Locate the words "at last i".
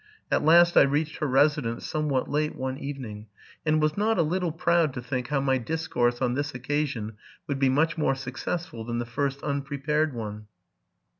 0.31-0.81